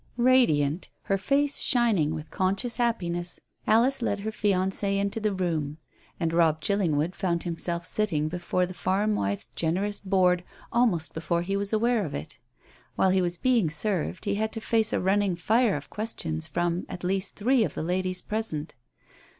[0.17, 5.77] Radiant, her face shining with conscious happiness, Alice led her fiancé into the room.
[6.19, 10.43] And Robb Chillingwood found himself sitting before the farm wife's generous board
[10.73, 12.39] almost before he was aware of it.
[12.95, 16.87] While he was being served he had to face a running fire of questions from,
[16.89, 18.73] at least, three of the ladies present.